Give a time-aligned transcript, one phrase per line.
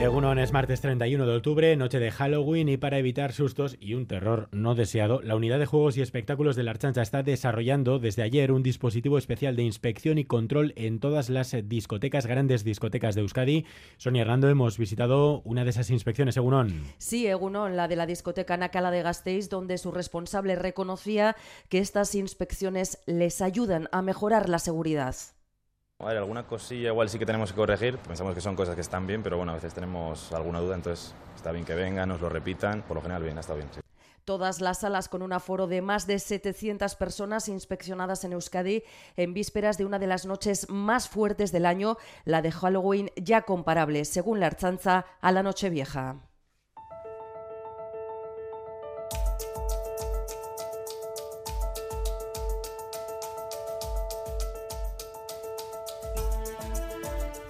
[0.00, 4.06] Egunon es martes 31 de octubre, noche de Halloween y para evitar sustos y un
[4.06, 8.22] terror no deseado, la unidad de juegos y espectáculos de la Archancha está desarrollando desde
[8.22, 13.22] ayer un dispositivo especial de inspección y control en todas las discotecas, grandes discotecas de
[13.22, 13.66] Euskadi.
[13.96, 16.84] Sonia Hernando, hemos visitado una de esas inspecciones, Egunon.
[16.98, 21.34] Sí, Egunon, la de la discoteca Nacala de Gasteiz, donde su responsable reconocía
[21.68, 25.16] que estas inspecciones les ayudan a mejorar la seguridad.
[26.00, 27.98] A ver, alguna cosilla igual sí que tenemos que corregir.
[27.98, 31.12] Pensamos que son cosas que están bien, pero bueno, a veces tenemos alguna duda, entonces
[31.34, 32.82] está bien que vengan, nos lo repitan.
[32.82, 33.66] Por lo general, bien, está bien.
[34.24, 38.84] Todas las salas con un aforo de más de 700 personas inspeccionadas en Euskadi
[39.16, 43.42] en vísperas de una de las noches más fuertes del año, la de Halloween ya
[43.42, 46.27] comparable, según la Archanza, a la Nochevieja.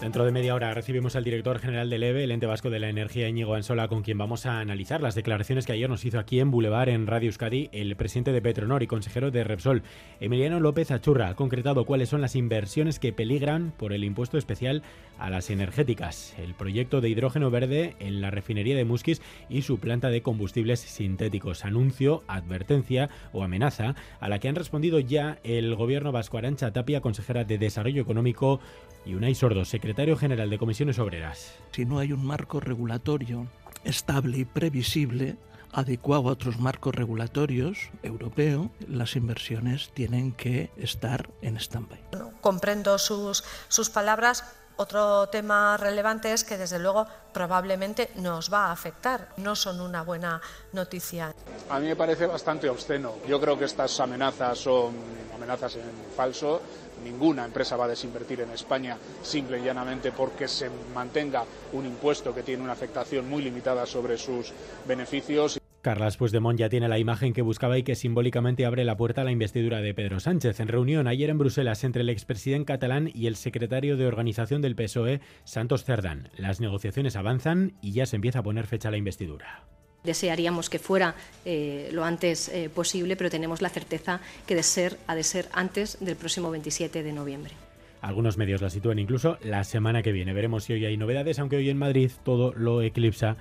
[0.01, 2.89] Dentro de media hora recibimos al director general del EVE, el ente vasco de la
[2.89, 6.39] energía Íñigo Ansola, con quien vamos a analizar las declaraciones que ayer nos hizo aquí
[6.39, 9.83] en Boulevard, en Radio Euskadi, el presidente de Petronor y consejero de Repsol.
[10.21, 14.85] Emiliano López Achurra ha concretado cuáles son las inversiones que peligran por el impuesto especial
[15.19, 19.81] a las energéticas, el proyecto de hidrógeno verde en la refinería de Musquis y su
[19.81, 21.65] planta de combustibles sintéticos.
[21.65, 27.01] Anuncio, advertencia o amenaza a la que han respondido ya el gobierno vasco Arancha Tapia,
[27.01, 28.61] consejera de Desarrollo Económico,
[29.07, 31.55] y Unai Sordo, secretario general de Comisiones Obreras.
[31.73, 33.47] Si no hay un marco regulatorio
[33.85, 35.37] estable y previsible,
[35.73, 42.01] adecuado a otros marcos regulatorios europeo, las inversiones tienen que estar en stand-by.
[42.41, 44.45] comprendo sus, sus palabras.
[44.79, 49.31] Otro tema relevante es que, desde luego, probablemente nos va a afectar.
[49.37, 50.41] No son una buena
[50.73, 51.35] noticia.
[51.69, 53.17] A mí me parece bastante obsceno.
[53.27, 54.95] Yo creo que estas amenazas son
[55.35, 55.83] amenazas en
[56.17, 56.61] falso
[57.05, 62.35] ninguna empresa va a desinvertir en España simple y llanamente porque se mantenga un impuesto
[62.35, 64.53] que tiene una afectación muy limitada sobre sus
[64.87, 65.58] beneficios.
[65.83, 69.25] Carlas Puigdemont ya tiene la imagen que buscaba y que simbólicamente abre la puerta a
[69.25, 70.59] la investidura de Pedro Sánchez.
[70.59, 74.75] En reunión ayer en Bruselas entre el expresidente catalán y el secretario de organización del
[74.75, 76.31] PSOE, Santos Cerdán.
[76.37, 79.65] Las negociaciones avanzan y ya se empieza a poner fecha a la investidura.
[80.03, 84.97] Desearíamos que fuera eh, lo antes eh, posible, pero tenemos la certeza que de ser,
[85.07, 87.53] ha de ser antes del próximo 27 de noviembre.
[88.01, 90.33] Algunos medios la sitúan incluso la semana que viene.
[90.33, 93.37] Veremos si hoy hay novedades, aunque hoy en Madrid todo lo eclipsa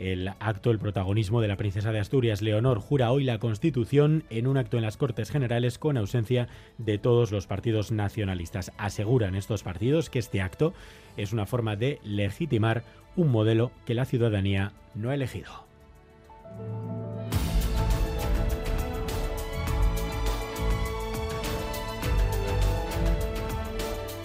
[0.00, 2.40] el acto, el protagonismo de la princesa de Asturias.
[2.40, 6.96] Leonor jura hoy la Constitución en un acto en las Cortes Generales con ausencia de
[6.96, 8.72] todos los partidos nacionalistas.
[8.78, 10.72] Aseguran estos partidos que este acto
[11.16, 12.82] es una forma de legitimar
[13.14, 15.50] un modelo que la ciudadanía no ha elegido.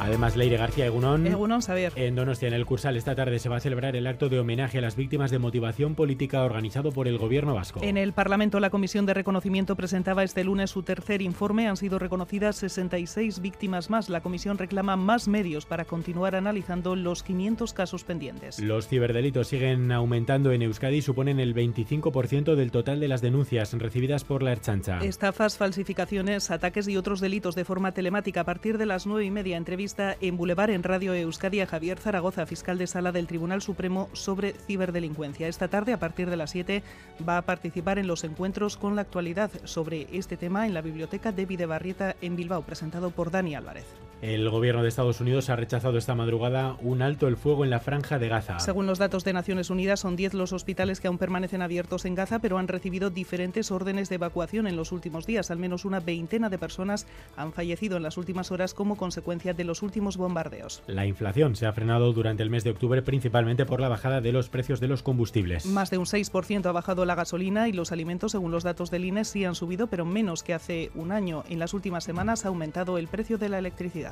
[0.06, 1.26] Además, Leire García Egunón.
[1.26, 1.92] Egunón, saber.
[1.96, 4.78] En Donostia, en el Cursal, esta tarde se va a celebrar el acto de homenaje
[4.78, 7.80] a las víctimas de motivación política organizado por el Gobierno vasco.
[7.82, 11.68] En el Parlamento, la Comisión de Reconocimiento presentaba este lunes su tercer informe.
[11.68, 14.10] Han sido reconocidas 66 víctimas más.
[14.10, 18.60] La Comisión reclama más medios para continuar analizando los 500 casos pendientes.
[18.60, 23.74] Los ciberdelitos siguen aumentando en Euskadi y suponen el 25% del total de las denuncias
[23.74, 25.00] recibidas por la Erchancha.
[25.00, 29.32] Estafas, falsificaciones, ataques y otros delitos de forma telemática a partir de las 9 y
[29.32, 29.58] media.
[29.58, 34.54] Entrevista en Boulevard en Radio Euskadi Javier Zaragoza, fiscal de sala del Tribunal Supremo sobre
[34.54, 35.48] ciberdelincuencia.
[35.48, 36.84] Esta tarde, a partir de las 7,
[37.28, 41.32] va a participar en los encuentros con la actualidad sobre este tema en la Biblioteca
[41.32, 43.86] de Videbarrieta en Bilbao, presentado por Dani Álvarez.
[44.22, 47.80] El gobierno de Estados Unidos ha rechazado esta madrugada un alto el fuego en la
[47.80, 48.60] franja de Gaza.
[48.60, 52.16] Según los datos de Naciones Unidas, son 10 los hospitales que aún permanecen abiertos en
[52.16, 55.52] Gaza, pero han recibido diferentes órdenes de evacuación en los últimos días.
[55.52, 59.64] Al menos una veintena de personas han fallecido en las últimas horas como consecuencia de
[59.64, 60.82] los últimos bombardeos.
[60.88, 64.32] La inflación se ha frenado durante el mes de octubre principalmente por la bajada de
[64.32, 65.66] los precios de los combustibles.
[65.66, 69.06] Más de un 6% ha bajado la gasolina y los alimentos, según los datos del
[69.06, 71.44] INE, sí han subido, pero menos que hace un año.
[71.50, 74.05] En las últimas semanas ha aumentado el precio de la electricidad.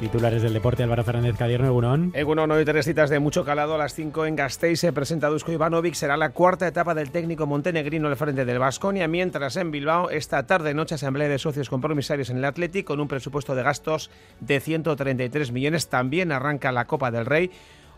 [0.00, 2.12] Titulares del deporte, Álvaro Fernández Cadierno, Egunon.
[2.14, 3.74] Egunon, hoy tres citas de mucho calado.
[3.74, 5.92] A las 5 en Gasteiz se presenta Dusko Ivanovic.
[5.92, 9.06] Será la cuarta etapa del técnico montenegrino al frente del Vasconia.
[9.08, 13.08] Mientras en Bilbao, esta tarde noche asamblea de socios compromisarios en el Atlético con un
[13.08, 14.10] presupuesto de gastos
[14.40, 15.90] de 133 millones.
[15.90, 17.50] También arranca la Copa del Rey.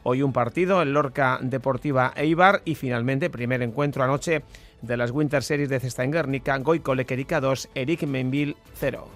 [0.04, 4.42] Hoy un partido en Lorca Deportiva Eibar y finalmente primer encuentro anoche
[4.80, 9.06] de las Winter Series de Cesta en Guernica, Goico Lequerica 2, Eric Menville 0.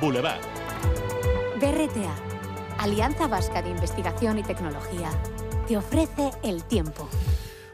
[0.00, 0.40] Boulevard.
[1.60, 2.14] BRTA,
[2.78, 5.10] Alianza Vasca de Investigación y Tecnología,
[5.68, 7.08] te ofrece el tiempo.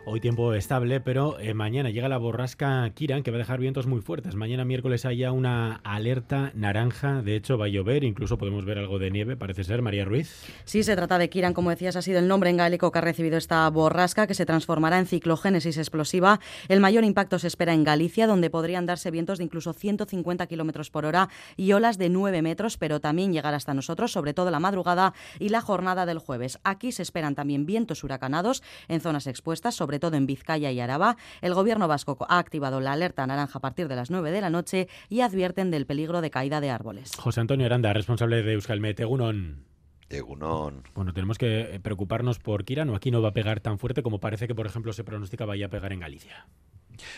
[0.08, 3.88] Hoy tiempo estable, pero eh, mañana llega la borrasca Kiran que va a dejar vientos
[3.88, 4.36] muy fuertes.
[4.36, 7.22] Mañana miércoles hay ya una alerta naranja.
[7.22, 9.82] De hecho, va a llover, incluso podemos ver algo de nieve, parece ser.
[9.82, 10.44] María Ruiz.
[10.64, 13.02] Sí, se trata de Kiran, como decías, ha sido el nombre en gaélico que ha
[13.02, 16.38] recibido esta borrasca que se transformará en ciclogénesis explosiva.
[16.68, 20.88] El mayor impacto se espera en Galicia, donde podrían darse vientos de incluso 150 kilómetros
[20.88, 24.60] por hora y olas de 9 metros, pero también llegar hasta nosotros, sobre todo la
[24.60, 26.60] madrugada y la jornada del jueves.
[26.62, 31.16] Aquí se esperan también vientos huracanados en zonas expuestas, sobre todo en Vizcaya y Araba.
[31.40, 34.50] El gobierno vasco ha activado la alerta naranja a partir de las 9 de la
[34.50, 37.12] noche y advierten del peligro de caída de árboles.
[37.16, 39.00] José Antonio Aranda, responsable de Euskalmet.
[39.00, 39.64] Egunon.
[40.08, 40.84] Egunon.
[40.94, 44.20] Bueno, tenemos que preocuparnos por Kiran o aquí no va a pegar tan fuerte como
[44.20, 46.46] parece que, por ejemplo, se pronostica vaya a pegar en Galicia.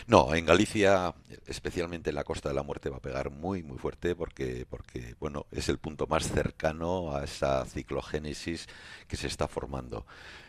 [0.07, 1.13] No, en Galicia,
[1.47, 5.15] especialmente en la Costa de la Muerte, va a pegar muy, muy fuerte porque, porque
[5.19, 8.67] bueno, es el punto más cercano a esa ciclogénesis
[9.07, 10.05] que se está formando.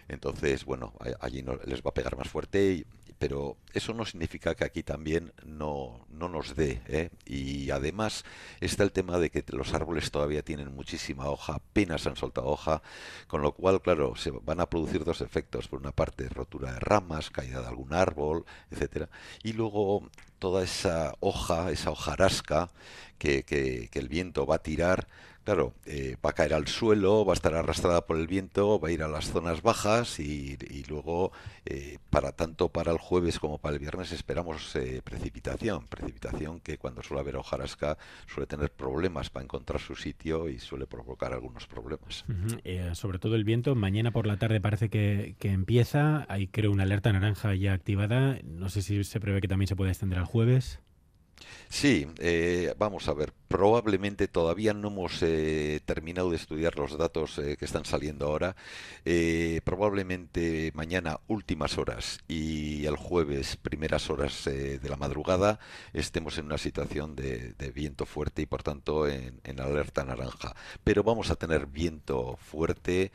[0.08, 2.84] Entonces, bueno, allí no, les va a pegar más fuerte,
[3.20, 6.80] pero eso no significa que aquí también no, no nos dé.
[6.88, 7.10] ¿eh?
[7.26, 8.24] Y además
[8.62, 12.80] está el tema de que los árboles todavía tienen muchísima hoja, apenas han soltado hoja,
[13.26, 15.68] con lo cual, claro, se van a producir dos efectos.
[15.68, 19.10] Por una parte, rotura de ramas, caída de algún árbol, etcétera,
[19.42, 20.08] y luego
[20.38, 22.70] toda esa hoja, esa hojarasca
[23.18, 25.08] que, que, que el viento va a tirar,
[25.44, 28.88] claro, eh, va a caer al suelo, va a estar arrastrada por el viento, va
[28.88, 30.56] a ir a las zonas bajas y,
[30.88, 31.32] luego,
[31.66, 35.86] eh, para tanto para el jueves como para el viernes, esperamos eh, precipitación.
[35.86, 40.86] Precipitación que cuando suele haber hojarasca suele tener problemas para encontrar su sitio y suele
[40.86, 42.24] provocar algunos problemas.
[42.94, 46.84] sobre todo el viento, mañana por la tarde parece que, que empieza, hay creo una
[46.84, 50.24] alerta naranja ya activada, no sé si se prevé que también se puede extender al
[50.24, 50.80] jueves.
[51.68, 57.36] Sí, eh, vamos a ver, probablemente todavía no hemos eh, terminado de estudiar los datos
[57.38, 58.54] eh, que están saliendo ahora.
[59.64, 65.58] probablemente mañana últimas horas y el jueves primeras horas de la madrugada
[65.92, 70.54] estemos en una situación de, viento fuerte y por tanto en, alerta naranja.
[70.84, 73.10] Pero vamos a tener viento fuerte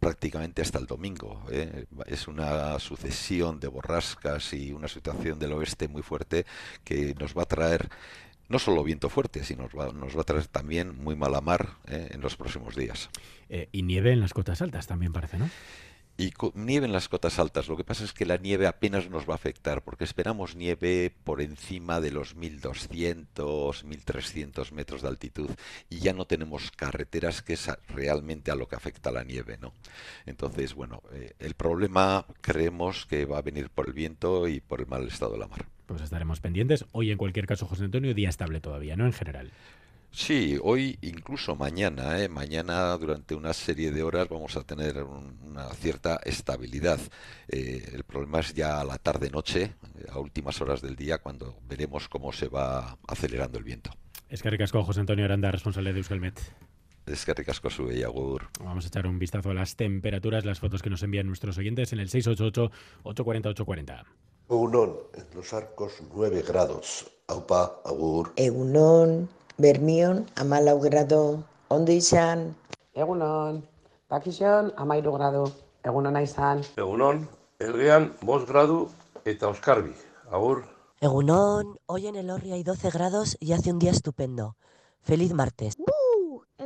[0.00, 1.44] prácticamente hasta el domingo.
[2.06, 6.46] Es una sucesión de borrascas y una situación del oeste muy fuerte
[6.84, 7.88] que nos va a traer
[8.48, 11.78] no solo viento fuerte, sino nos va, nos va a traer también muy mala mar
[11.86, 13.10] eh, en los próximos días.
[13.48, 15.50] Eh, y nieve en las cotas altas también parece, ¿no?
[16.18, 17.68] Y nieve en las cotas altas.
[17.68, 21.14] Lo que pasa es que la nieve apenas nos va a afectar, porque esperamos nieve
[21.24, 25.50] por encima de los 1200, 1300 metros de altitud
[25.90, 29.74] y ya no tenemos carreteras, que es realmente a lo que afecta la nieve, ¿no?
[30.24, 34.80] Entonces, bueno, eh, el problema creemos que va a venir por el viento y por
[34.80, 35.66] el mal estado de la mar.
[35.86, 36.84] Pues estaremos pendientes.
[36.92, 39.06] Hoy, en cualquier caso, José Antonio, día estable todavía, ¿no?
[39.06, 39.52] En general.
[40.10, 42.28] Sí, hoy incluso mañana, ¿eh?
[42.28, 46.98] mañana durante una serie de horas vamos a tener una cierta estabilidad.
[47.48, 49.74] Eh, el problema es ya a la tarde-noche,
[50.10, 53.90] a últimas horas del día, cuando veremos cómo se va acelerando el viento.
[54.30, 56.40] Es que ricasco, José Antonio Aranda, responsable de Euskalmet.
[57.04, 58.48] Es que ricasco su Agur.
[58.58, 61.92] Vamos a echar un vistazo a las temperaturas, las fotos que nos envían nuestros oyentes
[61.92, 64.04] en el 688-840-840.
[64.48, 67.10] Egunon, en los arcos 9 grados.
[67.26, 68.32] Aupa, agur.
[68.36, 69.28] Egunon,
[69.58, 71.42] Bermion, amalau grado.
[71.66, 72.54] Ondo izan.
[72.94, 73.66] Egunon,
[74.06, 75.50] Pakizan, amairu grado.
[75.82, 76.62] Egunon izan.
[76.76, 77.28] Egunon,
[77.58, 78.88] Elgean, bos gradu
[79.24, 79.92] eta Oskarbi.
[80.30, 80.62] Agur.
[81.00, 84.54] Egunon, hoy en el Orri hay 12 grados y hace un día estupendo.
[85.02, 85.74] Feliz martes.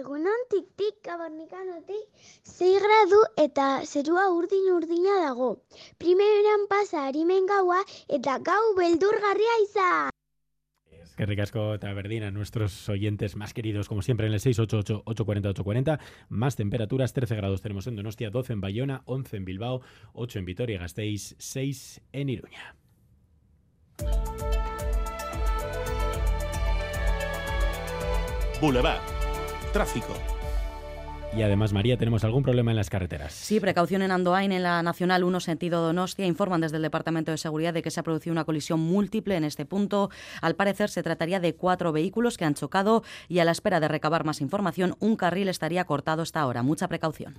[0.00, 2.04] Egunon tik-tik kabarnikanotik
[2.50, 5.62] 6 gradu eta zerua urdin-urdina dago.
[5.98, 10.10] Primeran pasa harimen gaua eta gau beldurgarria izan.
[11.16, 15.98] Que ricasco Taberdina, nuestros oyentes más queridos, como siempre, en el 688-840-840.
[16.30, 19.82] Más temperaturas, 13 grados tenemos en Donostia, 12 en Bayona, 11 en Bilbao,
[20.14, 22.74] 8 en Vitoria-Gasteiz, 6 en Iruña.
[28.62, 29.00] Boulevard.
[29.74, 30.39] Tráfico.
[31.36, 33.32] Y además, María, tenemos algún problema en las carreteras.
[33.32, 36.26] Sí, precaución en Andoain, en la Nacional 1, sentido Donostia.
[36.26, 39.44] Informan desde el Departamento de Seguridad de que se ha producido una colisión múltiple en
[39.44, 40.10] este punto.
[40.42, 43.86] Al parecer, se trataría de cuatro vehículos que han chocado y a la espera de
[43.86, 46.64] recabar más información, un carril estaría cortado hasta ahora.
[46.64, 47.38] Mucha precaución.